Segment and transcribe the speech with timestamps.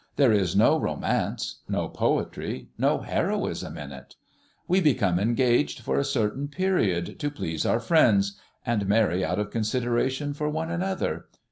[0.15, 4.15] There is no romance, no poetry, no heroism in it.
[4.67, 8.35] We become engaged for a certain period to please our friends,
[8.65, 11.27] and marry out of consideration for one another.